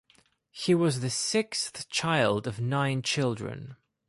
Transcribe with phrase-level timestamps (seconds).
[0.49, 3.75] He was the sixth child of nine children.